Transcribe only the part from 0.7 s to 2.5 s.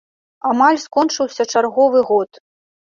скончыўся чарговы год.